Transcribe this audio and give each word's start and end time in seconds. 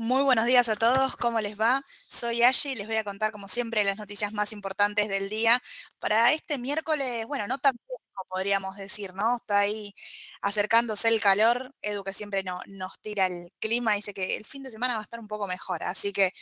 Muy 0.00 0.22
buenos 0.22 0.46
días 0.46 0.68
a 0.68 0.76
todos, 0.76 1.16
¿cómo 1.16 1.40
les 1.40 1.58
va? 1.58 1.82
Soy 2.08 2.42
Ashi 2.44 2.70
y 2.70 2.74
les 2.76 2.86
voy 2.86 2.94
a 2.96 3.02
contar 3.04 3.32
como 3.32 3.48
siempre 3.48 3.82
las 3.82 3.96
noticias 3.98 4.32
más 4.32 4.52
importantes 4.52 5.08
del 5.08 5.28
día 5.28 5.60
para 5.98 6.32
este 6.32 6.56
miércoles, 6.56 7.26
bueno, 7.26 7.48
no 7.48 7.58
tan 7.58 7.74
viejo 7.76 8.00
podríamos 8.28 8.76
decir, 8.76 9.12
¿no? 9.14 9.36
Está 9.36 9.58
ahí 9.60 9.92
acercándose 10.40 11.08
el 11.08 11.20
calor, 11.20 11.74
Edu 11.82 12.04
que 12.04 12.12
siempre 12.12 12.44
no, 12.44 12.60
nos 12.66 13.00
tira 13.00 13.26
el 13.26 13.52
clima, 13.58 13.94
dice 13.94 14.14
que 14.14 14.36
el 14.36 14.44
fin 14.44 14.62
de 14.62 14.70
semana 14.70 14.94
va 14.94 15.00
a 15.00 15.02
estar 15.02 15.18
un 15.18 15.26
poco 15.26 15.48
mejor, 15.48 15.82
así 15.82 16.12
que 16.12 16.32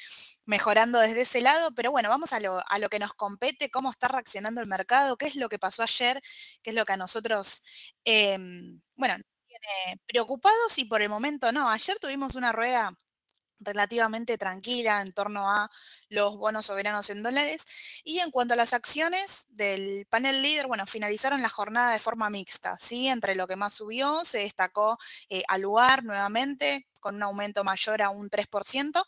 mejorando 0.45 0.99
desde 1.01 1.23
ese 1.23 1.41
lado, 1.41 1.71
pero 1.75 1.91
bueno, 1.91 2.09
vamos 2.11 2.33
a 2.35 2.41
lo, 2.41 2.63
a 2.69 2.79
lo 2.79 2.89
que 2.91 2.99
nos 2.99 3.15
compete, 3.15 3.71
cómo 3.71 3.91
está 3.91 4.09
reaccionando 4.09 4.61
el 4.61 4.67
mercado, 4.67 5.17
qué 5.17 5.27
es 5.27 5.37
lo 5.37 5.49
que 5.49 5.59
pasó 5.59 5.83
ayer, 5.83 6.21
qué 6.63 6.71
es 6.71 6.77
lo 6.77 6.85
que 6.85 6.93
a 6.93 6.97
nosotros, 6.99 7.63
em, 8.05 8.81
bueno, 8.97 9.17
tiene 9.47 9.99
preocupados 10.07 10.77
y 10.79 10.85
por 10.85 11.01
el 11.03 11.09
momento 11.09 11.53
no. 11.53 11.71
Ayer 11.71 11.99
tuvimos 11.99 12.35
una 12.35 12.53
rueda 12.53 12.93
relativamente 13.59 14.39
tranquila 14.39 15.01
en 15.01 15.13
torno 15.13 15.51
a 15.51 15.71
los 16.09 16.37
bonos 16.37 16.67
soberanos 16.67 17.11
en 17.11 17.23
dólares. 17.23 17.65
Y 18.05 18.21
en 18.21 18.31
cuanto 18.31 18.55
a 18.55 18.57
las 18.57 18.73
acciones 18.73 19.47
del 19.49 20.07
panel 20.09 20.43
líder, 20.43 20.67
bueno, 20.67 20.87
finalizaron 20.87 21.43
la 21.43 21.49
jornada 21.49 21.93
de 21.93 21.99
forma 21.99 22.31
mixta, 22.31 22.79
¿sí? 22.79 23.09
Entre 23.09 23.35
lo 23.35 23.47
que 23.47 23.57
más 23.57 23.75
subió, 23.75 24.25
se 24.25 24.39
destacó 24.39 24.99
eh, 25.29 25.43
al 25.49 25.63
lugar 25.63 26.05
nuevamente, 26.05 26.87
con 27.01 27.17
un 27.17 27.23
aumento 27.23 27.65
mayor 27.65 28.03
a 28.03 28.11
un 28.11 28.29
3%, 28.31 29.05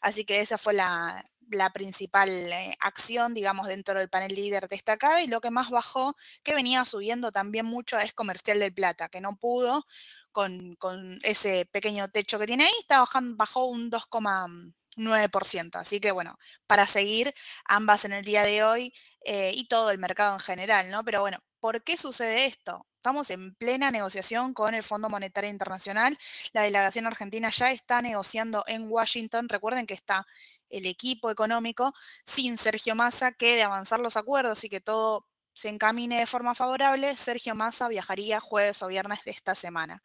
así 0.00 0.24
que 0.24 0.40
esa 0.40 0.56
fue 0.56 0.72
la, 0.72 1.22
la 1.50 1.70
principal 1.70 2.30
eh, 2.30 2.76
acción, 2.80 3.34
digamos, 3.34 3.66
dentro 3.66 3.98
del 3.98 4.08
panel 4.08 4.34
líder 4.34 4.68
destacada 4.68 5.22
y 5.22 5.26
lo 5.26 5.40
que 5.40 5.50
más 5.50 5.70
bajó, 5.70 6.16
que 6.42 6.54
venía 6.54 6.84
subiendo 6.84 7.32
también 7.32 7.66
mucho, 7.66 7.98
es 7.98 8.12
Comercial 8.12 8.58
del 8.58 8.74
Plata, 8.74 9.08
que 9.08 9.20
no 9.20 9.36
pudo 9.36 9.86
con, 10.32 10.76
ese 11.22 11.66
pequeño 11.66 12.08
techo 12.08 12.38
que 12.38 12.46
tiene 12.46 12.64
ahí, 12.64 12.72
está 12.80 13.00
bajando, 13.00 13.36
bajó 13.36 13.66
un 13.66 13.90
2,9%. 13.90 15.76
Así 15.76 16.00
que 16.00 16.10
bueno, 16.12 16.38
para 16.66 16.86
seguir 16.86 17.34
ambas 17.64 18.04
en 18.04 18.12
el 18.14 18.24
día 18.24 18.42
de 18.44 18.64
hoy 18.64 18.94
eh, 19.24 19.52
y 19.54 19.68
todo 19.68 19.90
el 19.90 19.98
mercado 19.98 20.34
en 20.34 20.40
general, 20.40 20.90
¿no? 20.90 21.04
Pero 21.04 21.20
bueno, 21.20 21.38
¿por 21.60 21.82
qué 21.84 21.96
sucede 21.96 22.46
esto? 22.46 22.86
Estamos 22.96 23.30
en 23.30 23.54
plena 23.56 23.90
negociación 23.90 24.54
con 24.54 24.74
el 24.74 24.82
Fondo 24.82 25.08
Monetario 25.08 25.50
Internacional. 25.50 26.16
La 26.52 26.62
delegación 26.62 27.06
argentina 27.06 27.50
ya 27.50 27.72
está 27.72 28.00
negociando 28.00 28.64
en 28.68 28.88
Washington. 28.90 29.48
Recuerden 29.48 29.86
que 29.86 29.94
está 29.94 30.26
el 30.70 30.86
equipo 30.86 31.30
económico 31.30 31.92
sin 32.24 32.56
Sergio 32.56 32.94
Massa, 32.94 33.32
que 33.32 33.56
de 33.56 33.64
avanzar 33.64 34.00
los 34.00 34.16
acuerdos 34.16 34.64
y 34.64 34.68
que 34.68 34.80
todo 34.80 35.26
se 35.54 35.68
encamine 35.68 36.18
de 36.20 36.26
forma 36.26 36.54
favorable, 36.54 37.16
Sergio 37.16 37.54
Massa 37.54 37.88
viajaría 37.88 38.40
jueves 38.40 38.82
o 38.82 38.88
viernes 38.88 39.20
de 39.24 39.32
esta 39.32 39.54
semana. 39.54 40.02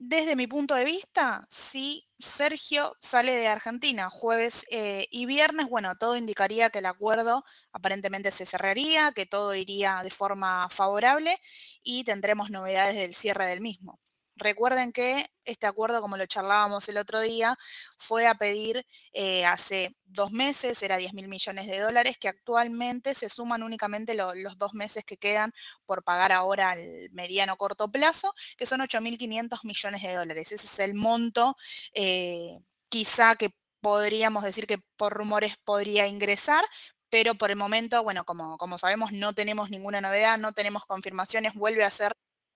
Desde 0.00 0.36
mi 0.36 0.46
punto 0.46 0.76
de 0.76 0.84
vista, 0.84 1.44
si 1.50 2.08
Sergio 2.20 2.94
sale 3.00 3.32
de 3.32 3.48
Argentina 3.48 4.08
jueves 4.10 4.64
eh, 4.70 5.08
y 5.10 5.26
viernes, 5.26 5.68
bueno, 5.68 5.96
todo 5.96 6.16
indicaría 6.16 6.70
que 6.70 6.78
el 6.78 6.86
acuerdo 6.86 7.44
aparentemente 7.72 8.30
se 8.30 8.46
cerraría, 8.46 9.10
que 9.10 9.26
todo 9.26 9.56
iría 9.56 10.02
de 10.04 10.10
forma 10.10 10.68
favorable 10.70 11.36
y 11.82 12.04
tendremos 12.04 12.50
novedades 12.50 12.94
del 12.94 13.14
cierre 13.14 13.46
del 13.46 13.60
mismo. 13.60 14.00
Recuerden 14.38 14.92
que 14.92 15.30
este 15.44 15.66
acuerdo, 15.66 16.00
como 16.00 16.16
lo 16.16 16.26
charlábamos 16.26 16.88
el 16.88 16.96
otro 16.96 17.20
día, 17.20 17.58
fue 17.98 18.26
a 18.28 18.36
pedir 18.36 18.86
eh, 19.12 19.44
hace 19.44 19.96
dos 20.04 20.30
meses, 20.30 20.80
era 20.82 20.96
10 20.96 21.12
mil 21.12 21.28
millones 21.28 21.66
de 21.66 21.80
dólares, 21.80 22.18
que 22.18 22.28
actualmente 22.28 23.14
se 23.14 23.28
suman 23.28 23.64
únicamente 23.64 24.14
los 24.14 24.56
dos 24.56 24.74
meses 24.74 25.04
que 25.04 25.16
quedan 25.16 25.52
por 25.86 26.04
pagar 26.04 26.30
ahora 26.30 26.70
al 26.70 27.10
mediano 27.10 27.56
corto 27.56 27.90
plazo, 27.90 28.32
que 28.56 28.66
son 28.66 28.80
8.500 28.80 29.64
millones 29.64 30.02
de 30.02 30.14
dólares. 30.14 30.52
Ese 30.52 30.66
es 30.66 30.78
el 30.78 30.94
monto 30.94 31.56
eh, 31.92 32.58
quizá 32.88 33.34
que 33.34 33.50
podríamos 33.80 34.44
decir 34.44 34.66
que 34.66 34.78
por 34.96 35.12
rumores 35.14 35.56
podría 35.64 36.06
ingresar, 36.06 36.64
pero 37.10 37.34
por 37.34 37.50
el 37.50 37.56
momento, 37.56 38.02
bueno, 38.02 38.24
como, 38.24 38.58
como 38.58 38.78
sabemos, 38.78 39.12
no 39.12 39.32
tenemos 39.32 39.70
ninguna 39.70 40.00
novedad, 40.00 40.38
no 40.38 40.52
tenemos 40.52 40.84
confirmaciones, 40.86 41.54
vuelve 41.54 41.84
a 41.84 41.90
ser 41.90 42.12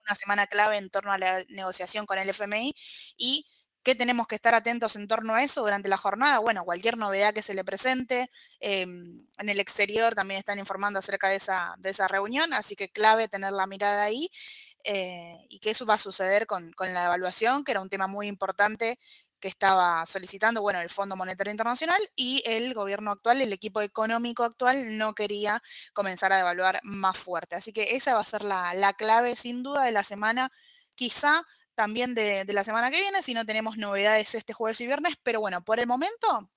una 0.07 0.15
semana 0.17 0.47
clave 0.47 0.77
en 0.77 0.91
torno 0.91 1.13
a 1.13 1.19
la 1.19 1.45
negociación 1.49 2.07
con 2.07 2.19
el 2.19 2.29
FMI 2.29 2.75
y 3.17 3.47
¿Qué 3.83 3.97
tenemos 3.97 4.29
que 4.29 4.37
estar 4.37 4.55
atentos 4.55 4.95
en 4.95 5.09
torno 5.09 5.35
a 5.35 5.43
eso 5.43 5.63
durante 5.63 5.89
la 5.89 5.97
jornada? 5.97 6.39
Bueno, 6.39 6.65
cualquier 6.65 6.97
novedad 6.97 7.35
que 7.35 7.43
se 7.43 7.53
le 7.53 7.65
presente. 7.65 8.31
Em, 8.61 9.27
en 9.39 9.49
el 9.49 9.59
exterior 9.59 10.15
también 10.15 10.39
están 10.39 10.61
informando 10.61 11.01
acerca 11.01 11.29
de 11.29 11.37
esa, 11.37 11.75
de 11.79 11.91
esa 11.91 12.07
reunión, 12.07 12.53
así 12.53 12.77
que 12.77 12.91
clave 12.91 13.27
tener 13.27 13.53
la 13.53 13.67
mirada 13.67 14.05
ahí. 14.05 14.31
Eh, 14.85 15.37
y 15.49 15.59
que 15.61 15.71
eso 15.71 15.87
va 15.87 15.95
a 15.95 15.99
suceder 15.99 16.47
con, 16.47 16.73
con, 16.73 16.93
la 16.95 17.07
evaluación, 17.07 17.65
que 17.65 17.73
era 17.73 17.81
un 17.81 17.89
tema 17.89 18.09
muy 18.09 18.27
importante 18.29 18.99
que 19.43 19.49
estaba 19.49 20.07
solicitando, 20.07 20.63
bueno, 20.63 20.81
el 20.81 20.89
Fondo 20.89 21.17
Monetario 21.17 21.51
Internacional 21.51 22.01
y 22.17 22.43
el 22.47 22.75
gobierno 22.75 23.11
actual, 23.11 23.43
el 23.43 23.53
equipo 23.53 23.83
económico 23.83 24.45
actual, 24.45 24.97
no 24.97 25.15
quería 25.15 25.63
comenzar 25.93 26.33
a 26.33 26.37
devaluar 26.39 26.81
más 26.85 27.19
fuerte. 27.19 27.57
Así 27.57 27.73
que 27.73 27.97
esa 27.97 28.15
va 28.15 28.21
a 28.21 28.25
ser 28.25 28.45
la, 28.45 28.95
clave, 28.97 29.37
sin 29.37 29.63
duda, 29.65 29.85
de 29.85 29.93
la 29.93 30.05
semana, 30.05 30.51
quizá 30.95 31.43
también 31.75 32.15
de, 32.15 32.45
de 32.45 32.53
la 32.53 32.65
semana 32.65 32.91
que 32.91 33.01
viene, 33.01 33.23
si 33.23 33.35
no 33.35 33.45
tenemos 33.45 33.77
novedades 33.77 34.35
este 34.35 34.53
jueves 34.53 34.81
y 34.81 34.87
viernes, 34.87 35.17
pero 35.23 35.41
bueno, 35.41 35.65
por 35.65 35.81
el 35.81 35.87
momento 35.89 36.51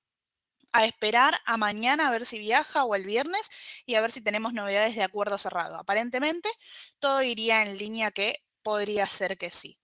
a 0.73 0.85
esperar 0.85 1.39
a 1.45 1.57
mañana 1.57 2.07
a 2.07 2.11
ver 2.11 2.25
si 2.25 2.37
viaja 2.37 2.83
o 2.85 2.95
el 2.95 3.05
viernes 3.05 3.49
y 3.85 3.95
a 3.95 4.01
ver 4.01 4.11
si 4.11 4.21
tenemos 4.21 4.53
novedades 4.53 4.95
de 4.95 5.03
acuerdo 5.03 5.37
cerrado. 5.37 5.77
Aparentemente 5.77 6.49
todo 6.99 7.23
iría 7.23 7.63
en 7.63 7.77
línea 7.77 8.11
que 8.11 8.43
podría 8.61 9.07
ser 9.07 9.37
que 9.37 9.49
sí. 9.49 9.79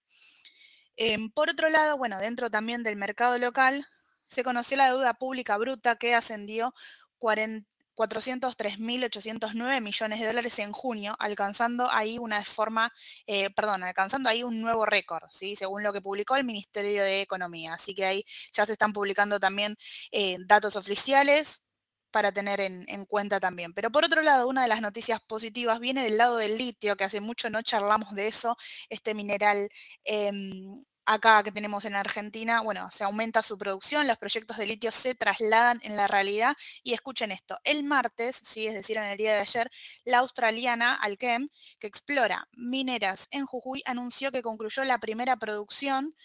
Em, 1.04 1.32
por 1.32 1.50
otro 1.50 1.68
lado, 1.70 1.98
bueno, 1.98 2.20
dentro 2.20 2.52
también 2.52 2.84
del 2.84 2.96
mercado 2.96 3.40
local, 3.40 3.88
se 4.28 4.44
conoció 4.44 4.78
la 4.78 4.86
deuda 4.86 5.16
pública 5.16 5.58
bruta 5.58 5.96
que 5.96 6.14
ascendió 6.14 6.76
403.809 7.18 9.82
millones 9.82 10.20
de 10.20 10.28
dólares 10.28 10.60
en 10.60 10.72
junio, 10.72 11.16
alcanzando 11.18 11.90
ahí 11.92 12.20
una 12.20 12.46
forma, 12.46 12.94
eh, 13.26 13.50
perdón, 13.50 13.84
alcanzando 13.84 14.30
ahí 14.30 14.44
un 14.44 14.62
nuevo 14.62 14.86
récord, 14.86 15.24
¿sí? 15.32 15.56
según 15.56 15.82
lo 15.82 15.92
que 15.92 16.02
publicó 16.02 16.36
el 16.36 16.44
Ministerio 16.44 17.04
de 17.04 17.22
Economía. 17.22 17.74
Así 17.74 17.96
que 17.96 18.06
ahí 18.06 18.24
ya 18.54 18.68
se 18.68 18.74
están 18.74 18.94
publicando 18.94 19.40
también 19.40 19.76
eh, 20.12 20.38
datos 20.46 20.76
oficiales 20.76 21.64
para 22.12 22.32
tener 22.32 22.62
en, 22.62 23.06
cuenta 23.08 23.40
también. 23.40 23.74
Pero 23.74 23.92
por 23.92 24.06
otro 24.06 24.22
lado, 24.22 24.48
una 24.48 24.62
de 24.64 24.68
las 24.68 24.82
noticias 24.82 25.20
positivas 25.22 25.80
viene 25.80 26.04
del 26.04 26.18
lado 26.18 26.38
del 26.38 26.58
litio, 26.58 26.96
que 26.96 27.06
hace 27.06 27.22
mucho 27.22 27.50
no 27.50 27.62
charlamos 27.64 28.14
de 28.14 28.28
eso, 28.28 28.58
este 28.90 29.14
mineral 29.16 29.70
em, 30.04 30.84
acá 31.06 31.44
que 31.44 31.52
tenemos 31.52 31.86
en 31.86 31.96
Argentina, 31.96 32.62
bueno, 32.62 32.90
se 32.92 33.04
aumenta 33.04 33.44
su 33.44 33.58
producción, 33.58 34.08
los 34.08 34.18
proyectos 34.18 34.58
de 34.58 34.68
litio 34.68 34.92
se 34.92 35.16
trasladan 35.16 35.80
en 35.84 35.96
la 35.96 36.08
realidad. 36.08 36.56
Y 36.84 36.94
escuchen 36.94 37.32
esto, 37.32 37.60
el 37.64 37.84
martes, 37.84 38.42
sí, 38.44 38.68
es 38.68 38.74
decir, 38.74 38.98
en 38.98 39.06
el 39.06 39.18
día 39.18 39.34
de 39.34 39.42
ayer, 39.42 39.72
la 40.06 40.20
australiana 40.20 40.96
Alchem, 40.96 41.50
que 41.80 41.88
explora 41.88 42.48
mineras 42.54 43.28
en 43.32 43.46
Jujuy, 43.46 43.82
anunció 43.86 44.32
que 44.32 44.42
concluyó 44.42 44.84
la 44.84 45.00
primera 45.00 45.38
producción 45.38 46.16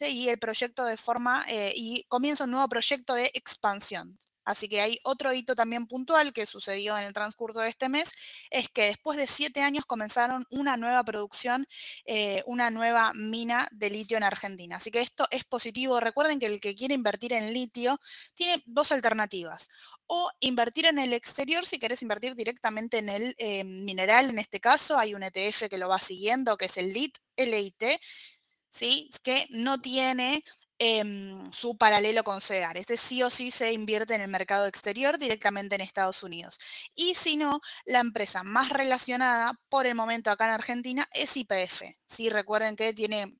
y 0.00 0.28
el 0.28 0.38
proyecto 0.38 0.84
de 0.84 0.96
forma, 0.96 1.44
eh, 1.48 1.72
y 1.74 2.04
comienza 2.04 2.44
un 2.44 2.50
nuevo 2.50 2.68
proyecto 2.68 3.14
de 3.14 3.30
expansión. 3.34 4.18
Así 4.46 4.68
que 4.68 4.80
hay 4.80 4.98
otro 5.02 5.32
hito 5.34 5.54
también 5.54 5.86
puntual 5.86 6.32
que 6.32 6.46
sucedió 6.46 6.96
en 6.96 7.04
el 7.04 7.12
transcurso 7.12 7.60
de 7.60 7.68
este 7.68 7.88
mes, 7.88 8.10
es 8.50 8.70
que 8.70 8.84
después 8.84 9.18
de 9.18 9.26
siete 9.26 9.60
años 9.60 9.84
comenzaron 9.84 10.46
una 10.50 10.76
nueva 10.76 11.04
producción, 11.04 11.66
eh, 12.04 12.42
una 12.46 12.70
nueva 12.70 13.12
mina 13.12 13.68
de 13.72 13.90
litio 13.90 14.16
en 14.16 14.22
Argentina. 14.22 14.76
Así 14.76 14.90
que 14.90 15.00
esto 15.00 15.26
es 15.30 15.44
positivo. 15.44 15.98
Recuerden 16.00 16.38
que 16.38 16.46
el 16.46 16.60
que 16.60 16.76
quiere 16.76 16.94
invertir 16.94 17.32
en 17.32 17.52
litio 17.52 18.00
tiene 18.34 18.62
dos 18.66 18.92
alternativas. 18.92 19.68
O 20.06 20.30
invertir 20.38 20.86
en 20.86 21.00
el 21.00 21.12
exterior 21.12 21.66
si 21.66 21.80
querés 21.80 22.00
invertir 22.02 22.36
directamente 22.36 22.98
en 22.98 23.08
el 23.08 23.34
eh, 23.38 23.64
mineral. 23.64 24.30
En 24.30 24.38
este 24.38 24.60
caso 24.60 24.96
hay 24.96 25.14
un 25.14 25.24
ETF 25.24 25.68
que 25.68 25.78
lo 25.78 25.88
va 25.88 25.98
siguiendo, 25.98 26.56
que 26.56 26.66
es 26.66 26.76
el 26.76 26.90
LIT, 26.90 27.18
LIT, 27.36 27.82
¿sí? 28.70 29.10
que 29.24 29.48
no 29.50 29.80
tiene 29.80 30.44
Em, 30.78 31.50
su 31.52 31.78
paralelo 31.78 32.22
con 32.22 32.40
CEDAR. 32.42 32.76
Este 32.76 32.98
sí 32.98 33.22
o 33.22 33.30
sí 33.30 33.50
se 33.50 33.72
invierte 33.72 34.14
en 34.14 34.20
el 34.20 34.28
mercado 34.28 34.66
exterior 34.66 35.18
directamente 35.18 35.74
en 35.74 35.80
Estados 35.80 36.22
Unidos. 36.22 36.58
Y 36.94 37.14
si 37.14 37.36
no, 37.38 37.60
la 37.86 38.00
empresa 38.00 38.42
más 38.42 38.68
relacionada 38.68 39.58
por 39.70 39.86
el 39.86 39.94
momento 39.94 40.30
acá 40.30 40.44
en 40.46 40.50
Argentina 40.52 41.08
es 41.14 41.34
IPF. 41.36 41.82
¿sí? 42.08 42.28
Recuerden 42.28 42.76
que 42.76 42.92
tiene 42.92 43.38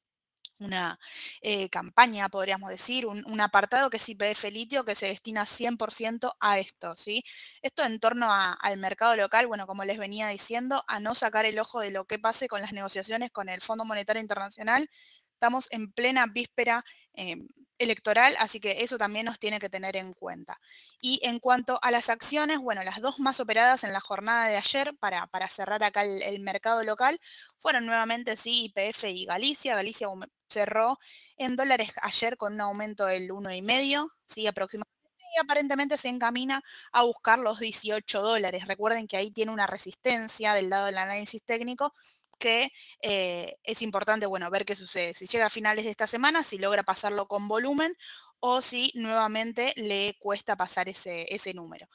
una 0.58 0.98
eh, 1.42 1.68
campaña, 1.68 2.28
podríamos 2.30 2.70
decir, 2.70 3.06
un, 3.06 3.40
apartado 3.40 3.90
que 3.90 3.98
es 3.98 4.08
IPF 4.08 4.44
Litio 4.50 4.84
que 4.84 4.94
se 4.94 5.06
destina 5.06 5.44
100% 5.44 6.32
a 6.40 6.58
esto, 6.58 6.96
¿sí? 6.96 7.22
Esto 7.60 7.84
en 7.84 8.00
torno 8.00 8.28
al 8.32 8.78
mercado 8.78 9.14
local, 9.16 9.46
bueno, 9.46 9.66
como 9.66 9.84
les 9.84 9.98
venía 9.98 10.28
diciendo, 10.28 10.82
a 10.88 11.00
no 11.00 11.14
sacar 11.14 11.44
el 11.44 11.58
ojo 11.58 11.80
de 11.80 11.90
lo 11.90 12.06
que 12.06 12.18
pase 12.18 12.48
con 12.48 12.62
las 12.62 12.72
negociaciones 12.72 13.30
con 13.30 13.50
el 13.50 13.60
Fondo 13.60 13.84
Monetario 13.84 14.22
Internacional 14.22 14.88
Estamos 15.36 15.68
en 15.70 15.92
plena 15.92 16.26
víspera, 16.26 16.82
em, 17.12 17.46
electoral, 17.78 18.34
así 18.38 18.58
que 18.58 18.82
eso 18.82 18.96
también 18.96 19.26
nos 19.26 19.38
tiene 19.38 19.58
que 19.58 19.68
tener 19.68 19.94
en 19.96 20.14
cuenta. 20.14 20.58
Y 20.98 21.20
en 21.22 21.40
cuanto 21.40 21.78
a 21.82 21.90
las 21.90 22.08
acciones, 22.08 22.58
bueno, 22.58 22.82
las 22.84 23.02
dos 23.02 23.20
más 23.20 23.38
operadas 23.38 23.84
en 23.84 23.92
la 23.92 24.00
jornada 24.00 24.46
de 24.48 24.56
ayer 24.56 24.96
para, 24.98 25.28
cerrar 25.48 25.84
acá 25.84 26.04
el, 26.04 26.22
el, 26.22 26.40
mercado 26.40 26.82
local 26.84 27.20
fueron 27.58 27.84
nuevamente 27.84 28.38
sí 28.38 28.64
IPF 28.74 29.04
y 29.10 29.26
Galicia. 29.26 29.74
Galicia 29.74 30.08
cerró 30.48 30.98
en 31.36 31.56
dólares 31.56 31.92
ayer 32.02 32.38
con 32.38 32.54
un 32.54 32.60
aumento 32.62 33.04
del 33.04 33.30
1,5, 33.30 34.08
sí, 34.26 34.46
aproximadamente 34.46 34.96
y 35.36 35.40
aparentemente 35.40 35.98
se 35.98 36.08
encamina 36.08 36.62
a 36.92 37.02
buscar 37.02 37.38
los 37.38 37.60
18 37.60 38.22
dólares. 38.22 38.66
Recuerden 38.66 39.06
que 39.06 39.16
ahí 39.16 39.30
tiene 39.30 39.52
una 39.52 39.66
resistencia 39.66 40.54
del 40.54 40.70
lado 40.70 40.86
del 40.86 40.98
análisis 40.98 41.42
técnico 41.44 41.92
que 42.38 42.72
eh, 43.02 43.56
es 43.62 43.82
importante, 43.82 44.26
bueno, 44.26 44.50
ver 44.50 44.64
qué 44.64 44.76
sucede. 44.76 45.14
Si 45.14 45.26
llega 45.26 45.46
a 45.46 45.50
finales 45.50 45.84
de 45.84 45.90
esta 45.90 46.06
semana, 46.06 46.42
si 46.42 46.58
logra 46.58 46.82
pasarlo 46.82 47.26
con 47.26 47.48
volumen 47.48 47.96
o 48.40 48.60
si 48.60 48.92
nuevamente 48.94 49.72
le 49.76 50.16
cuesta 50.18 50.56
pasar 50.56 50.88
ese, 50.88 51.32
ese 51.34 51.54
número. 51.54 51.88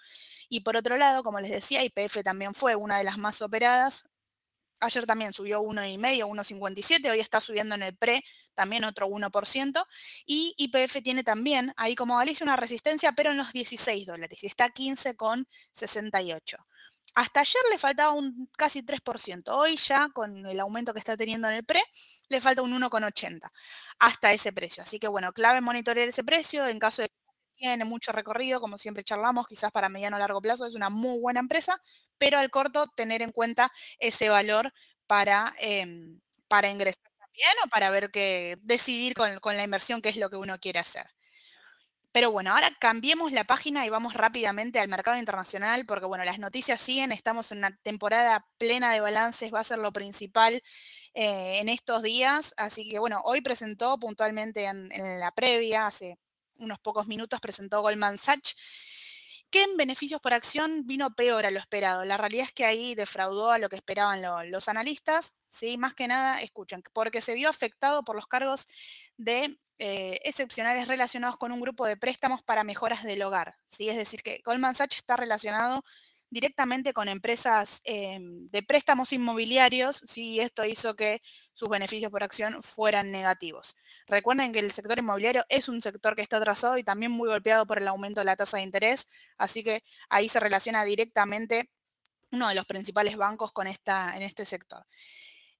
Y 0.49 0.61
por 0.61 0.75
otro 0.75 0.97
lado, 0.97 1.23
como 1.23 1.39
les 1.39 1.51
decía, 1.51 1.83
IPF 1.83 2.23
también 2.23 2.53
fue 2.53 2.75
una 2.75 2.97
de 2.97 3.03
las 3.03 3.17
más 3.17 3.41
operadas. 3.41 4.05
Ayer 4.79 5.05
también 5.05 5.33
subió 5.33 5.61
1,5, 5.61 6.25
1,57, 6.25 7.09
hoy 7.11 7.19
está 7.19 7.39
subiendo 7.39 7.75
en 7.75 7.83
el 7.83 7.95
pre 7.95 8.23
también 8.53 8.83
otro 8.83 9.07
1%. 9.07 9.85
Y 10.25 10.53
IPF 10.57 11.01
tiene 11.03 11.23
también, 11.23 11.73
ahí 11.77 11.95
como 11.95 12.17
Galicia, 12.17 12.43
una 12.43 12.57
resistencia, 12.57 13.11
pero 13.13 13.31
en 13.31 13.37
los 13.37 13.53
16 13.53 14.05
dólares 14.05 14.43
y 14.43 14.47
está 14.47 14.69
15,68. 14.69 16.57
Hasta 17.15 17.41
ayer 17.41 17.61
le 17.71 17.77
faltaba 17.77 18.13
un 18.13 18.49
casi 18.57 18.83
3%. 18.83 19.57
Hoy 19.57 19.75
ya, 19.77 20.07
con 20.13 20.45
el 20.45 20.59
aumento 20.59 20.93
que 20.93 20.99
está 20.99 21.17
teniendo 21.17 21.49
en 21.49 21.55
el 21.55 21.65
pre, 21.65 21.81
le 22.29 22.39
falta 22.41 22.61
un 22.61 22.71
1,80 22.73 23.51
hasta 23.99 24.31
ese 24.33 24.53
precio. 24.53 24.83
Así 24.83 24.97
que 24.99 25.07
bueno, 25.09 25.33
clave 25.33 25.61
monitorear 25.61 26.07
ese 26.07 26.23
precio 26.23 26.67
en 26.67 26.79
caso 26.79 27.01
de 27.01 27.09
que 27.09 27.15
tiene 27.55 27.85
mucho 27.85 28.11
recorrido, 28.13 28.61
como 28.61 28.77
siempre 28.77 29.03
charlamos, 29.03 29.47
quizás 29.47 29.71
para 29.71 29.89
mediano 29.89 30.15
o 30.17 30.19
largo 30.19 30.41
plazo 30.41 30.65
es 30.65 30.73
una 30.75 30.89
muy 30.89 31.19
buena 31.19 31.39
empresa, 31.41 31.77
pero 32.17 32.37
al 32.39 32.49
corto 32.49 32.87
tener 32.95 33.21
en 33.21 33.31
cuenta 33.31 33.71
ese 33.99 34.29
valor 34.29 34.73
para, 35.07 35.53
eh, 35.59 35.85
para 36.47 36.69
ingresar 36.69 37.01
también 37.19 37.51
o 37.65 37.69
para 37.69 37.89
ver 37.89 38.09
que 38.11 38.57
decidir 38.61 39.13
con, 39.15 39.39
con 39.39 39.57
la 39.57 39.63
inversión 39.63 40.01
qué 40.01 40.09
es 40.09 40.17
lo 40.17 40.29
que 40.29 40.37
uno 40.37 40.57
quiere 40.59 40.79
hacer. 40.79 41.05
Pero 42.11 42.31
bueno, 42.31 42.51
ahora 42.51 42.69
cambiemos 42.79 43.31
la 43.31 43.45
página 43.45 43.85
y 43.85 43.89
vamos 43.89 44.13
rápidamente 44.13 44.79
al 44.79 44.89
mercado 44.89 45.17
internacional, 45.17 45.85
porque 45.85 46.05
bueno, 46.05 46.25
las 46.25 46.39
noticias 46.39 46.81
siguen, 46.81 47.11
estamos 47.11 47.51
en 47.51 47.59
una 47.59 47.75
temporada 47.83 48.45
plena 48.57 48.91
de 48.91 48.99
balances, 48.99 49.53
va 49.53 49.61
a 49.61 49.63
ser 49.63 49.79
lo 49.79 49.93
principal 49.93 50.61
eh, 51.13 51.59
en 51.59 51.69
estos 51.69 52.03
días. 52.03 52.53
Así 52.57 52.89
que 52.89 52.99
bueno, 52.99 53.21
hoy 53.25 53.41
presentó 53.41 53.97
puntualmente 53.97 54.65
en, 54.65 54.91
en 54.91 55.19
la 55.19 55.31
previa, 55.31 55.87
hace 55.87 56.17
unos 56.55 56.79
pocos 56.79 57.07
minutos, 57.07 57.39
presentó 57.39 57.81
Goldman 57.81 58.17
Sachs 58.17 58.55
que 59.51 59.63
en 59.63 59.77
beneficios 59.77 60.21
por 60.21 60.33
acción 60.33 60.87
vino 60.87 61.13
peor 61.13 61.45
a 61.45 61.51
lo 61.51 61.59
esperado. 61.59 62.05
La 62.05 62.17
realidad 62.17 62.45
es 62.45 62.53
que 62.53 62.65
ahí 62.65 62.95
defraudó 62.95 63.51
a 63.51 63.59
lo 63.59 63.69
que 63.69 63.75
esperaban 63.75 64.21
lo, 64.21 64.43
los 64.45 64.69
analistas, 64.69 65.35
¿sí? 65.49 65.77
Más 65.77 65.93
que 65.93 66.07
nada, 66.07 66.41
escuchen, 66.41 66.83
porque 66.93 67.21
se 67.21 67.33
vio 67.33 67.49
afectado 67.49 68.03
por 68.03 68.15
los 68.15 68.27
cargos 68.27 68.67
de 69.17 69.59
eh, 69.83 70.19
excepcionales 70.25 70.87
relacionados 70.87 71.37
con 71.37 71.51
un 71.51 71.59
grupo 71.59 71.87
de 71.87 71.97
préstamos 71.97 72.43
para 72.43 72.63
mejoras 72.63 73.03
del 73.03 73.23
hogar. 73.23 73.55
¿sí? 73.67 73.89
Es 73.89 73.97
decir, 73.97 74.21
que 74.21 74.39
Goldman 74.45 74.75
Sachs 74.75 74.97
está 74.97 75.17
relacionado 75.17 75.83
directamente 76.31 76.93
con 76.93 77.09
empresas 77.09 77.81
eh, 77.83 78.17
de 78.19 78.63
préstamos 78.63 79.11
inmobiliarios, 79.11 80.01
¿sí? 80.07 80.39
esto 80.39 80.65
hizo 80.65 80.95
que 80.95 81.21
sus 81.53 81.69
beneficios 81.69 82.09
por 82.09 82.23
acción 82.23 82.63
fueran 82.63 83.11
negativos. 83.11 83.75
Recuerden 84.07 84.53
que 84.53 84.59
el 84.59 84.71
sector 84.71 84.97
inmobiliario 84.97 85.43
es 85.49 85.67
un 85.67 85.81
sector 85.81 86.15
que 86.15 86.21
está 86.21 86.37
atrasado 86.37 86.77
y 86.77 86.83
también 86.83 87.11
muy 87.11 87.27
golpeado 87.27 87.67
por 87.67 87.77
el 87.77 87.87
aumento 87.87 88.21
de 88.21 88.25
la 88.25 88.37
tasa 88.37 88.57
de 88.57 88.63
interés, 88.63 89.07
así 89.37 89.61
que 89.61 89.83
ahí 90.09 90.29
se 90.29 90.39
relaciona 90.39 90.85
directamente 90.85 91.69
uno 92.31 92.47
de 92.47 92.55
los 92.55 92.65
principales 92.65 93.17
bancos 93.17 93.51
con 93.51 93.67
esta, 93.67 94.15
en 94.15 94.23
este 94.23 94.45
sector. 94.45 94.85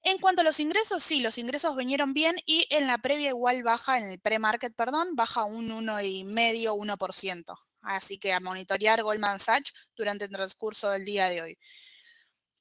En 0.03 0.19
cuanto 0.19 0.41
a 0.41 0.45
los 0.45 0.59
ingresos, 0.61 1.03
sí, 1.03 1.19
los 1.19 1.37
ingresos 1.37 1.75
vinieron 1.75 2.13
bien 2.13 2.37
y 2.45 2.65
en 2.71 2.87
la 2.87 2.97
previa 2.97 3.29
igual 3.29 3.61
baja, 3.61 3.99
en 3.99 4.07
el 4.07 4.19
pre-market, 4.19 4.73
perdón, 4.73 5.15
baja 5.15 5.43
un 5.43 5.69
1,5, 5.69 6.75
1%. 6.75 7.57
Así 7.81 8.17
que 8.17 8.33
a 8.33 8.39
monitorear 8.39 9.01
Goldman 9.03 9.39
Sachs 9.39 9.73
durante 9.95 10.25
el 10.25 10.31
transcurso 10.31 10.89
del 10.91 11.05
día 11.05 11.29
de 11.29 11.41
hoy. 11.41 11.57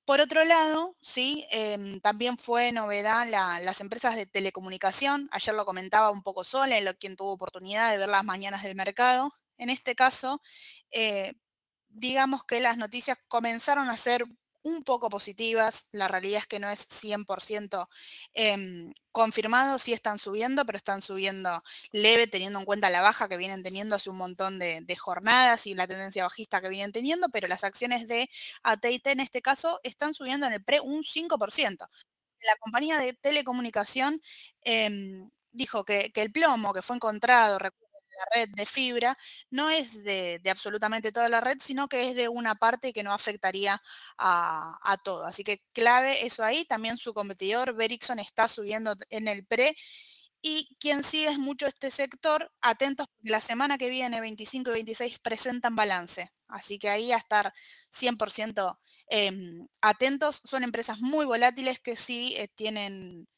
Por 0.04 0.20
otro 0.20 0.44
lado, 0.44 0.96
sí, 1.00 1.46
eh, 1.52 2.00
también 2.02 2.36
fue 2.36 2.72
novedad 2.72 3.28
la, 3.28 3.60
las 3.60 3.80
empresas 3.80 4.16
de 4.16 4.26
telecomunicación. 4.26 5.28
Ayer 5.30 5.54
lo 5.54 5.64
comentaba 5.64 6.10
un 6.10 6.22
poco 6.22 6.42
Sole, 6.42 6.80
lo, 6.80 6.94
quien 6.94 7.14
tuvo 7.16 7.32
oportunidad 7.32 7.92
de 7.92 7.98
ver 7.98 8.08
las 8.08 8.24
mañanas 8.24 8.64
del 8.64 8.74
mercado. 8.74 9.32
En 9.56 9.70
este 9.70 9.94
caso, 9.94 10.42
eh, 10.90 11.34
digamos 11.88 12.44
que 12.44 12.60
las 12.60 12.76
noticias 12.76 13.18
comenzaron 13.28 13.88
a 13.88 13.96
ser 13.96 14.24
un 14.62 14.82
poco 14.84 15.08
positivas. 15.10 15.88
La 15.92 16.08
realidad 16.08 16.40
es 16.40 16.46
que 16.46 16.58
no 16.58 16.70
es 16.70 16.86
100% 16.88 17.88
eh, 18.34 18.92
confirmado, 19.12 19.78
sí 19.78 19.92
están 19.92 20.18
subiendo, 20.18 20.64
pero 20.66 20.76
están 20.78 21.02
subiendo 21.02 21.62
leve 21.92 22.26
teniendo 22.26 22.58
en 22.58 22.64
cuenta 22.64 22.90
la 22.90 23.00
baja 23.00 23.28
que 23.28 23.36
vienen 23.36 23.62
teniendo 23.62 23.96
hace 23.96 24.10
un 24.10 24.16
montón 24.18 24.58
de, 24.58 24.96
jornadas 24.96 25.66
y 25.66 25.74
la 25.74 25.86
tendencia 25.86 26.24
bajista 26.24 26.60
que 26.60 26.68
vienen 26.68 26.92
teniendo, 26.92 27.28
pero 27.30 27.48
las 27.48 27.64
acciones 27.64 28.06
de 28.06 28.28
AT&T 28.62 29.10
en 29.10 29.20
este 29.20 29.42
caso 29.42 29.80
están 29.82 30.14
subiendo 30.14 30.46
en 30.46 30.52
el 30.54 30.64
pre 30.64 30.80
un 30.80 31.04
5%. 31.04 31.88
La 32.42 32.56
compañía 32.60 32.98
de 32.98 33.12
telecomunicación 33.14 34.20
eh, 34.64 35.28
dijo 35.52 35.84
que, 35.84 36.10
el 36.14 36.32
plomo 36.32 36.72
que 36.72 36.82
fue 36.82 36.96
encontrado, 36.96 37.58
la 38.20 38.40
red 38.40 38.48
de 38.54 38.66
fibra 38.66 39.16
no 39.50 39.70
es 39.70 40.02
de, 40.04 40.40
absolutamente 40.50 41.12
toda 41.12 41.28
la 41.28 41.40
red, 41.40 41.58
sino 41.60 41.88
que 41.88 42.08
es 42.08 42.14
de 42.16 42.28
una 42.28 42.54
parte 42.54 42.92
que 42.92 43.02
no 43.02 43.12
afectaría 43.12 43.80
a, 44.18 44.96
todo. 45.04 45.24
Así 45.26 45.44
que 45.44 45.62
clave 45.72 46.26
eso 46.26 46.44
ahí. 46.44 46.64
También 46.64 46.98
su 46.98 47.14
competidor, 47.14 47.74
Vericsson, 47.74 48.18
está 48.18 48.48
subiendo 48.48 48.94
en 49.10 49.28
el 49.28 49.46
pre. 49.46 49.76
Y 50.42 50.76
quien 50.80 51.02
sigue 51.04 51.36
mucho 51.38 51.66
este 51.66 51.90
sector, 51.90 52.50
atentos, 52.62 53.06
la 53.22 53.40
semana 53.40 53.76
que 53.78 53.90
viene, 53.90 54.20
25 54.20 54.70
y 54.70 54.74
26, 54.74 55.18
presentan 55.20 55.76
balance. 55.76 56.30
Así 56.48 56.78
que 56.78 56.88
ahí 56.88 57.12
a 57.12 57.18
estar 57.18 57.52
100% 57.90 58.78
eh, 59.10 59.30
atentos. 59.82 60.40
Son 60.44 60.64
empresas 60.64 60.98
muy 61.00 61.26
volátiles 61.26 61.80
que 61.80 61.96
sí 61.96 62.34
eh, 62.38 62.48
tienen 62.48 63.28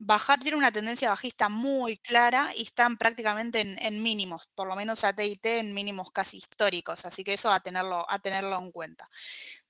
bajar 0.00 0.40
tiene 0.40 0.56
una 0.56 0.72
tendencia 0.72 1.10
bajista 1.10 1.50
muy 1.50 1.98
clara 1.98 2.52
y 2.56 2.62
están 2.62 2.96
prácticamente 2.96 3.60
en, 3.60 4.02
mínimos, 4.02 4.48
por 4.54 4.66
lo 4.66 4.74
menos 4.74 5.04
AT&T 5.04 5.58
en 5.58 5.74
mínimos 5.74 6.10
casi 6.10 6.38
históricos, 6.38 7.04
así 7.04 7.22
que 7.22 7.34
eso 7.34 7.52
a 7.52 7.60
tenerlo, 7.60 8.10
a 8.10 8.18
tenerlo 8.18 8.58
en 8.58 8.72
cuenta. 8.72 9.10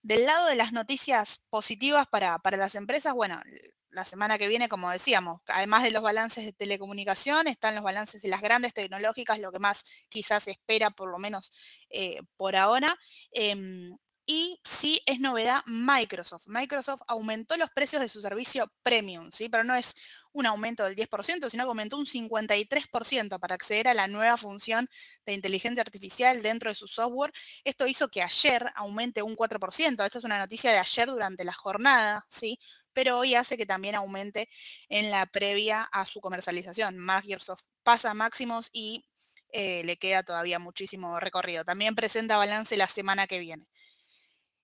Del 0.03 0.27
lado 0.27 0.47
de 0.47 0.55
las 0.55 0.73
noticias 0.73 1.43
positivas 1.51 2.07
para, 2.07 2.39
para 2.39 2.57
las 2.57 2.77
empresas, 2.77 3.13
bueno, 3.13 3.43
la 3.91 4.05
semana 4.05 4.39
que 4.39 4.47
viene, 4.47 4.69
como 4.69 4.89
decíamos, 4.89 5.41
además 5.49 5.83
de 5.83 5.91
los 5.91 6.03
balances 6.03 6.45
de 6.45 6.53
telecomunicación, 6.53 7.49
están 7.49 7.75
los 7.75 7.83
balances 7.83 8.23
de 8.23 8.29
las 8.29 8.41
grandes 8.41 8.73
tecnológicas, 8.73 9.41
lo 9.41 9.51
que 9.51 9.59
más 9.59 9.83
quizás 10.09 10.47
espera, 10.47 10.91
por 10.91 11.11
lo 11.11 11.19
menos 11.19 11.53
eh, 11.91 12.21
por 12.37 12.55
ahora. 12.55 12.97
Eh, 13.33 13.91
y 14.31 14.61
sí 14.63 15.03
es 15.07 15.19
novedad 15.19 15.61
Microsoft. 15.67 16.47
Microsoft 16.47 17.03
aumentó 17.09 17.57
los 17.57 17.69
precios 17.71 18.01
de 18.01 18.09
su 18.09 18.21
servicio 18.21 18.73
premium, 18.85 19.33
¿sí? 19.33 19.49
pero 19.49 19.65
no 19.65 19.75
es 19.75 19.93
un 20.31 20.47
aumento 20.47 20.85
del 20.85 20.95
10%, 20.95 21.51
sino 21.51 21.65
que 21.65 21.69
aumentó 21.69 21.97
un 21.97 22.07
53% 22.07 23.41
para 23.41 23.57
acceder 23.57 23.89
a 23.89 23.95
la 23.95 24.07
nueva 24.07 24.37
función 24.37 24.89
de 25.27 25.33
inteligencia 25.33 25.83
artificial 25.83 26.43
dentro 26.43 26.71
de 26.71 26.77
su 26.77 26.87
software. 26.87 27.33
Esto 27.65 27.89
hizo 27.89 28.09
que 28.09 28.23
ayer 28.23 28.71
aumente 28.77 29.21
un 29.21 29.35
4%. 29.35 30.05
Esta 30.05 30.19
es 30.19 30.25
una 30.25 30.39
noticia 30.39 30.71
de 30.71 30.79
ayer 30.79 31.09
durante 31.09 31.45
la 31.45 31.53
jornada, 31.53 32.25
¿sí? 32.31 32.61
pero 32.93 33.19
hoy 33.19 33.35
hace 33.35 33.57
que 33.57 33.67
también 33.67 33.97
aumente 33.97 34.49
en 34.89 35.11
la 35.11 35.27
previa 35.27 35.83
a 35.91 36.07
su 36.07 36.21
comercialización. 36.21 36.97
Microsoft 37.05 37.63
pasa 37.83 38.15
máximos 38.15 38.71
y 38.73 39.05
eh, 39.53 39.83
le 39.85 39.97
queda 39.97 40.23
todavía 40.23 40.61
muchísimo 40.61 41.19
recorrido. 41.19 41.65
También 41.65 41.97
presenta 41.97 42.37
balance 42.37 42.77
la 42.77 42.87
semana 42.87 43.27
que 43.27 43.41
viene. 43.41 43.67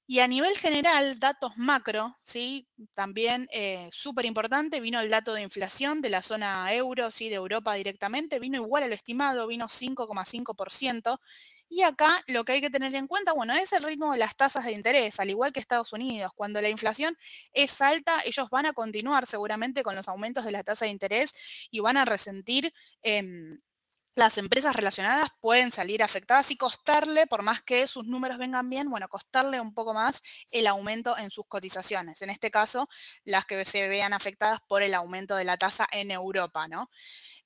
Y 0.09 0.21
a 0.21 0.29
nivel 0.29 0.57
general, 0.57 1.19
datos 1.19 1.57
macro, 1.57 2.17
¿sí? 2.23 2.69
también 2.95 3.49
eh, 3.51 3.89
súper 3.91 4.25
importante, 4.25 4.79
vino 4.79 5.01
el 5.01 5.11
dato 5.11 5.35
de 5.35 5.43
inflación 5.43 6.01
de 6.01 6.11
la 6.11 6.23
zona 6.23 6.73
euro, 6.73 7.11
¿sí? 7.11 7.29
de 7.29 7.35
Europa 7.35 7.75
directamente, 7.75 8.39
vino 8.39 8.59
igual 8.63 8.85
a 8.85 8.87
lo 8.89 8.95
estimado, 8.95 9.49
vino 9.49 9.67
5,5%. 9.69 11.19
Y 11.69 11.83
acá 11.83 12.23
lo 12.29 12.45
que 12.45 12.53
hay 12.53 12.61
que 12.61 12.71
tener 12.71 12.95
en 12.95 13.09
cuenta, 13.09 13.33
bueno, 13.33 13.53
es 13.55 13.73
el 13.73 13.83
ritmo 13.83 14.13
de 14.13 14.19
las 14.19 14.37
tasas 14.37 14.65
de 14.65 14.73
interés, 14.73 15.19
al 15.19 15.31
igual 15.31 15.53
que 15.53 15.59
Estados 15.59 15.93
Unidos. 15.93 16.31
Cuando 16.37 16.61
la 16.61 16.69
inflación 16.69 17.19
es 17.53 17.81
alta, 17.81 18.21
ellos 18.25 18.49
van 18.51 18.67
a 18.67 18.73
continuar 18.73 19.27
seguramente 19.27 19.83
con 19.83 19.97
los 19.97 20.09
aumentos 20.09 20.45
de 20.45 20.53
la 20.53 20.63
tasa 20.63 20.85
de 20.85 20.93
interés 20.93 21.33
y 21.73 21.81
van 21.81 21.97
a 21.97 22.05
resentir 22.05 22.73
eh, 23.03 23.25
Las 24.17 24.39
empresas 24.39 24.75
relacionadas 24.75 25.29
pueden 25.41 25.71
salir 25.71 26.03
afectadas 26.03 26.51
y 26.51 26.57
costarle, 26.57 27.27
por 27.27 27.43
más 27.43 27.61
que 27.61 27.87
sus 27.87 28.07
números 28.07 28.39
vengan 28.39 28.71
bien, 28.71 28.89
bueno, 28.89 29.11
costarle 29.11 29.61
un 29.61 29.75
poco 29.75 29.93
más 29.93 30.23
el 30.51 30.67
aumento 30.67 31.19
en 31.19 31.31
sus 31.31 31.45
cotizaciones. 31.47 32.23
En 32.23 32.31
este 32.31 32.51
caso, 32.51 32.89
las 33.25 33.45
que 33.45 33.63
se 33.67 33.89
vean 33.89 34.15
afectadas 34.15 34.61
por 34.67 34.83
el 34.83 34.95
aumento 34.95 35.37
de 35.37 35.45
la 35.45 35.59
tasa 35.59 35.87
en 35.93 36.11
Europa, 36.11 36.67
¿no? 36.67 36.89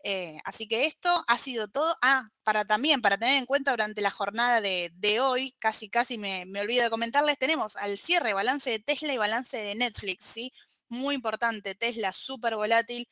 Eh, 0.04 0.38
así 0.44 0.68
que 0.68 0.86
esto 0.86 1.24
ha 1.26 1.38
sido 1.38 1.66
todo. 1.66 1.92
Ah, 2.02 2.28
para 2.44 2.64
también, 2.64 3.02
para 3.02 3.18
tener 3.18 3.34
en 3.36 3.46
cuenta 3.46 3.72
durante 3.72 4.00
la 4.00 4.12
jornada 4.12 4.60
de, 4.60 5.20
hoy, 5.20 5.56
casi 5.58 5.90
casi 5.90 6.18
me, 6.18 6.44
me, 6.46 6.60
olvido 6.60 6.84
de 6.84 6.90
comentarles, 6.90 7.36
tenemos 7.36 7.76
al 7.76 7.98
cierre 7.98 8.32
balance 8.32 8.70
de 8.70 8.78
Tesla 8.78 9.12
y 9.12 9.16
balance 9.18 9.56
de 9.56 9.74
Netflix, 9.74 10.24
¿sí? 10.24 10.52
Muy 10.88 11.16
importante, 11.16 11.74
Tesla 11.74 12.12
súper 12.12 12.54
volátil. 12.54 13.08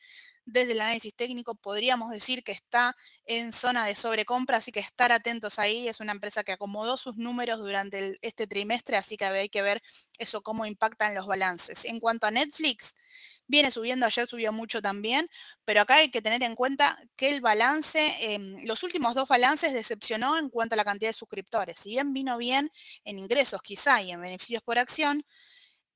Desde 0.51 0.71
el 0.71 0.81
análisis 0.81 1.13
técnico 1.15 1.55
podríamos 1.55 2.09
decir 2.11 2.43
que 2.43 2.51
está 2.51 2.95
en 3.25 3.53
zona 3.53 3.85
de 3.85 3.95
sobrecompra, 3.95 4.57
así 4.57 4.71
que 4.71 4.79
estar 4.79 5.11
atentos 5.11 5.59
ahí. 5.59 5.87
Es 5.87 5.99
una 5.99 6.11
empresa 6.11 6.43
que 6.43 6.51
acomodó 6.53 6.97
sus 6.97 7.17
números 7.17 7.59
durante 7.59 8.17
este 8.21 8.47
trimestre, 8.47 8.97
así 8.97 9.15
que 9.15 9.25
hay 9.25 9.49
que 9.49 9.61
ver 9.61 9.81
eso 10.17 10.41
cómo 10.41 10.65
impacta 10.65 11.07
en 11.07 11.15
los 11.15 11.27
balances. 11.27 11.85
En 11.85 11.99
cuanto 11.99 12.25
a 12.25 12.31
Netflix, 12.31 12.95
Viene 13.51 13.71
subiendo, 13.71 14.05
ayer 14.05 14.27
subió 14.27 14.53
mucho 14.53 14.79
también, 14.79 15.27
pero 15.65 15.81
acá 15.81 15.95
hay 15.95 16.11
que 16.11 16.21
tener 16.21 16.43
en 16.43 16.53
cuenta 16.53 16.99
que 17.15 17.31
el 17.31 17.41
balance, 17.41 17.99
eh, 18.21 18.37
los 18.65 18.83
últimos 18.83 19.15
dos 19.15 19.27
balances 19.27 19.73
decepcionó 19.73 20.37
en 20.37 20.49
cuanto 20.49 20.75
a 20.75 20.77
la 20.77 20.85
cantidad 20.85 21.09
de 21.09 21.13
suscriptores. 21.13 21.79
Si 21.79 21.89
bien 21.89 22.13
vino 22.13 22.37
bien 22.37 22.69
en 23.05 23.17
ingresos 23.17 23.63
quizá 23.63 24.03
y 24.03 24.11
en 24.11 24.21
beneficios 24.21 24.61
por 24.61 24.77
acción, 24.77 25.25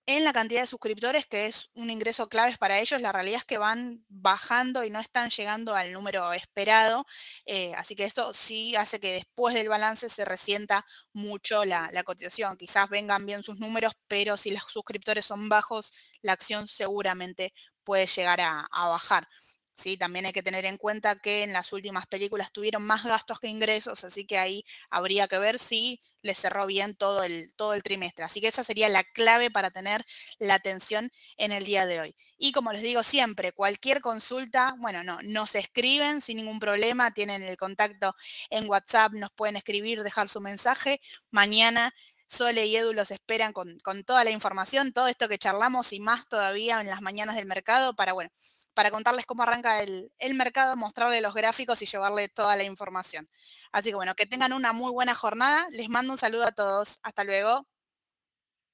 en 0.05 0.24
la 0.24 0.33
cantidad 0.33 0.62
de 0.62 0.67
suscriptores, 0.67 1.25
que 1.25 1.45
es 1.45 1.69
un 1.75 1.89
ingreso 1.89 2.27
clave 2.27 2.55
para 2.57 2.79
ellos, 2.79 3.01
la 3.01 3.12
realidad 3.13 3.39
es 3.39 3.45
que 3.45 3.57
van 3.57 4.05
bajando 4.10 4.83
y 4.83 4.89
no 4.89 5.00
están 5.00 5.29
llegando 5.29 5.75
al 5.75 5.93
número 5.93 6.33
esperado. 6.33 7.05
Eh, 7.45 7.74
así 7.75 7.95
que 7.95 8.05
eso 8.05 8.33
sí 8.33 8.75
hace 8.75 9.00
que 9.00 9.13
después 9.13 9.55
del 9.55 9.69
balance 9.69 10.10
se 10.10 10.25
resienta 10.25 10.86
mucho 11.13 11.63
la, 11.65 11.89
la, 11.93 12.03
cotización. 12.03 12.57
Quizás 12.57 12.89
vengan 12.89 13.25
bien 13.25 13.43
sus 13.43 13.60
números, 13.60 13.93
pero 14.07 14.36
si 14.38 14.51
los 14.51 14.63
suscriptores 14.67 15.25
son 15.25 15.48
bajos, 15.50 15.93
la 16.22 16.33
acción 16.33 16.67
seguramente 16.67 17.53
puede 17.83 18.05
llegar 18.07 18.41
a, 18.41 18.67
a 18.72 18.88
bajar. 18.89 19.27
¿Sí? 19.75 19.97
También 19.97 20.25
hay 20.25 20.33
que 20.33 20.43
tener 20.43 20.65
en 20.65 20.77
cuenta 20.77 21.15
que 21.15 21.43
en 21.43 21.53
las 21.53 21.73
últimas 21.73 22.07
películas 22.07 22.51
tuvieron 22.51 22.83
más 22.83 23.03
gastos 23.03 23.39
que 23.39 23.47
ingresos, 23.47 24.03
así 24.03 24.25
que 24.25 24.37
ahí 24.37 24.63
habría 24.89 25.27
que 25.27 25.37
ver 25.39 25.59
si 25.59 26.01
les 26.21 26.37
cerró 26.39 26.65
bien 26.65 26.95
todo 26.95 27.23
el, 27.23 27.53
todo 27.55 27.73
el 27.73 27.83
trimestre. 27.83 28.23
Así 28.23 28.41
que 28.41 28.47
esa 28.47 28.63
sería 28.63 28.89
la 28.89 29.03
clave 29.03 29.51
para 29.51 29.71
tener 29.71 30.05
la 30.39 30.55
atención 30.55 31.11
en 31.37 31.51
el 31.51 31.65
día 31.65 31.85
de 31.85 31.99
hoy. 31.99 32.15
Y 32.37 32.51
como 32.51 32.71
les 32.73 32.81
digo 32.81 33.03
siempre, 33.03 33.51
cualquier 33.51 34.01
consulta, 34.01 34.75
bueno, 34.79 35.03
no, 35.03 35.19
nos 35.21 35.55
escriben 35.55 36.21
sin 36.21 36.37
ningún 36.37 36.59
problema, 36.59 37.13
tienen 37.13 37.43
el 37.43 37.57
contacto 37.57 38.15
en 38.49 38.69
WhatsApp, 38.69 39.13
nos 39.13 39.31
pueden 39.31 39.57
escribir, 39.57 40.03
dejar 40.03 40.29
su 40.29 40.41
mensaje. 40.41 41.01
Mañana 41.31 41.93
Sole 42.27 42.65
y 42.65 42.75
Edu 42.75 42.93
los 42.93 43.11
esperan 43.11 43.53
con, 43.53 43.79
con, 43.79 44.03
toda 44.03 44.23
la 44.23 44.31
información, 44.31 44.91
todo 44.93 45.07
esto 45.07 45.27
que 45.29 45.37
charlamos 45.37 45.93
y 45.93 45.99
más 45.99 46.27
todavía 46.27 46.81
en 46.81 46.87
las 46.87 47.01
mañanas 47.01 47.35
del 47.35 47.45
mercado 47.45 47.95
para, 47.95 48.13
bueno, 48.13 48.31
para 48.73 48.91
contarles 48.91 49.25
cómo 49.25 49.43
arranca 49.43 49.81
el, 49.81 50.11
mercado, 50.35 50.75
mostrarles 50.75 51.21
los 51.21 51.33
gráficos 51.33 51.81
y 51.81 51.85
llevarle 51.85 52.29
toda 52.29 52.55
la 52.55 52.63
información. 52.63 53.29
Así 53.71 53.89
que 53.89 53.95
bueno, 53.95 54.15
que 54.15 54.25
tengan 54.25 54.53
una 54.53 54.73
muy 54.73 54.91
buena 54.91 55.15
jornada. 55.15 55.67
Les 55.71 55.89
mando 55.89 56.13
un 56.13 56.17
saludo 56.17 56.45
a 56.45 56.51
todos. 56.51 56.99
Hasta 57.03 57.23
luego. 57.23 57.67